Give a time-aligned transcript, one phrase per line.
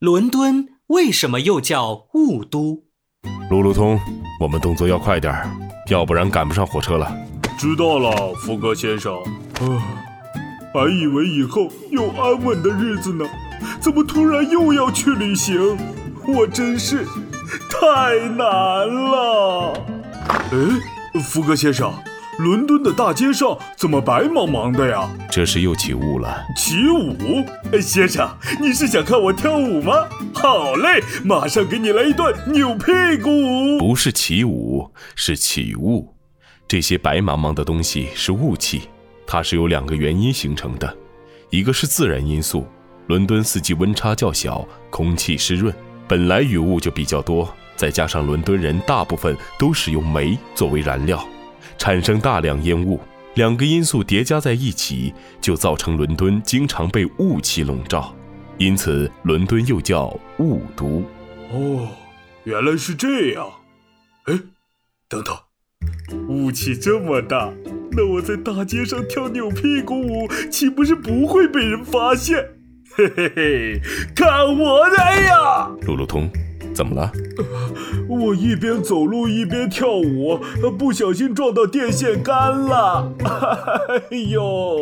[0.00, 2.84] 伦敦为什么又叫雾都？
[3.50, 3.98] 路路通，
[4.40, 5.50] 我们动作要快点儿，
[5.90, 7.12] 要不然赶不上火车了。
[7.58, 9.12] 知道了，福格先生。
[9.60, 9.82] 啊，
[10.72, 13.28] 还以为以后有安稳的日子呢，
[13.80, 15.76] 怎么突然又要去旅行？
[16.28, 17.04] 我真是
[17.68, 19.72] 太难了。
[20.52, 21.92] 哎，福格先生。
[22.38, 25.10] 伦敦的大街上怎么白茫茫的呀？
[25.28, 26.40] 这是又起雾了。
[26.56, 27.44] 起雾？
[27.80, 28.30] 先生，
[28.60, 30.06] 你是想看我跳舞吗？
[30.32, 33.78] 好嘞，马上给你来一段扭屁股舞。
[33.80, 36.14] 不是起舞，是起雾。
[36.68, 38.82] 这些白茫茫的东西是雾气，
[39.26, 40.96] 它是由两个原因形成的，
[41.50, 42.64] 一个是自然因素，
[43.08, 45.74] 伦敦四季温差较小，空气湿润，
[46.06, 51.26] 本来雨雾就比较多，再加上伦敦人大部分都使用煤作为燃料。
[51.78, 53.00] 产生大量烟雾，
[53.34, 58.14] 两个因素叠加在一起，就造成伦敦经常被雾气笼罩，
[58.58, 60.08] 因此伦敦又叫
[60.40, 61.02] 雾都。
[61.50, 61.88] 哦，
[62.44, 63.46] 原来是这样。
[64.24, 64.38] 哎，
[65.08, 65.34] 等等，
[66.28, 67.52] 雾气这么大，
[67.92, 72.44] 那我在大街上跳扭屁股舞，岂不是不会被人发现？
[72.96, 73.80] 嘿嘿嘿，
[74.16, 75.70] 看我的呀！
[75.82, 76.28] 路路通。
[76.78, 77.10] 怎么了？
[78.08, 80.38] 我一边走路一边跳舞，
[80.78, 83.12] 不小心撞到电线杆了。
[84.12, 84.78] 哎呦！